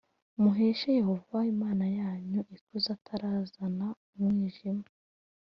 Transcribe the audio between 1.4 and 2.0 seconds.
Imana